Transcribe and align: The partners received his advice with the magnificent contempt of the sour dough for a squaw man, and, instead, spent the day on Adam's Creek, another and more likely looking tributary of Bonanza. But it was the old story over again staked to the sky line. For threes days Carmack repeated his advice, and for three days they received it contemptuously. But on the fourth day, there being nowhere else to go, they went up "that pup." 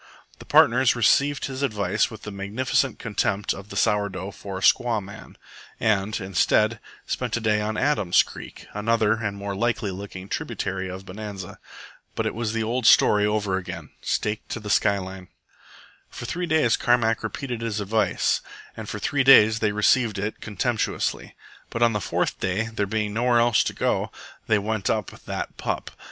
The 0.39 0.45
partners 0.45 0.95
received 0.95 1.45
his 1.45 1.61
advice 1.61 2.09
with 2.09 2.23
the 2.23 2.31
magnificent 2.31 2.97
contempt 2.97 3.53
of 3.53 3.69
the 3.69 3.75
sour 3.75 4.09
dough 4.09 4.31
for 4.31 4.57
a 4.57 4.61
squaw 4.61 4.99
man, 4.99 5.37
and, 5.79 6.19
instead, 6.19 6.79
spent 7.05 7.33
the 7.33 7.39
day 7.39 7.61
on 7.61 7.77
Adam's 7.77 8.23
Creek, 8.23 8.65
another 8.73 9.23
and 9.23 9.37
more 9.37 9.55
likely 9.55 9.91
looking 9.91 10.27
tributary 10.27 10.89
of 10.89 11.05
Bonanza. 11.05 11.59
But 12.15 12.25
it 12.25 12.33
was 12.33 12.51
the 12.51 12.63
old 12.63 12.87
story 12.87 13.27
over 13.27 13.57
again 13.57 13.91
staked 14.01 14.49
to 14.49 14.59
the 14.59 14.71
sky 14.71 14.97
line. 14.97 15.27
For 16.09 16.25
threes 16.25 16.49
days 16.49 16.77
Carmack 16.77 17.21
repeated 17.21 17.61
his 17.61 17.79
advice, 17.79 18.41
and 18.75 18.89
for 18.89 18.97
three 18.97 19.23
days 19.23 19.59
they 19.59 19.71
received 19.71 20.17
it 20.17 20.41
contemptuously. 20.41 21.35
But 21.69 21.83
on 21.83 21.93
the 21.93 22.01
fourth 22.01 22.39
day, 22.39 22.69
there 22.73 22.87
being 22.87 23.13
nowhere 23.13 23.37
else 23.39 23.63
to 23.65 23.73
go, 23.73 24.11
they 24.47 24.57
went 24.57 24.89
up 24.89 25.11
"that 25.25 25.57
pup." 25.57 25.91